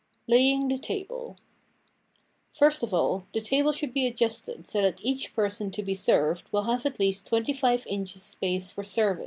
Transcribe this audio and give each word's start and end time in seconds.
jTaying 0.27 0.67
the 0.69 0.79
T'able 0.79 1.37
FIRST 2.55 2.81
of 2.81 2.91
all 2.91 3.27
the 3.35 3.39
table 3.39 3.71
should 3.71 3.93
be 3.93 4.07
adjusted 4.07 4.67
so 4.67 4.81
that 4.81 4.97
each 5.03 5.35
person 5.35 5.69
to 5.69 5.83
be 5.83 5.93
served 5.93 6.41
will 6.51 6.63
have 6.63 6.87
at 6.87 6.99
least 6.99 7.27
twenty 7.27 7.53
five 7.53 7.85
inches 7.85 8.23
space 8.23 8.71
for 8.71 8.83
service. 8.83 9.19